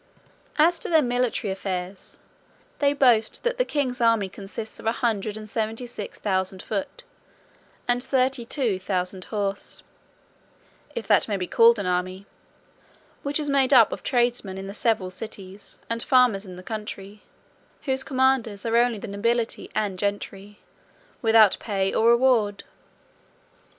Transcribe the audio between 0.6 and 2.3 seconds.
to their military affairs,